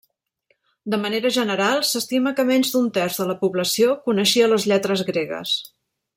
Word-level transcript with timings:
De 0.93 0.97
manera 1.01 1.31
general, 1.35 1.83
s’estima 1.89 2.33
que 2.39 2.45
menys 2.53 2.73
d’un 2.77 2.87
terç 2.97 3.19
de 3.21 3.29
la 3.33 3.37
població 3.45 3.93
coneixia 4.09 4.49
les 4.55 4.67
lletres 4.73 5.05
gregues. 5.13 5.55